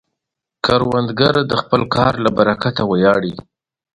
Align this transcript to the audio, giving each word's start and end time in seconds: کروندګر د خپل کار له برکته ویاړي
کروندګر 0.65 1.35
د 1.49 1.51
خپل 1.61 1.81
کار 1.95 2.13
له 2.23 2.29
برکته 2.37 2.83
ویاړي 2.91 3.33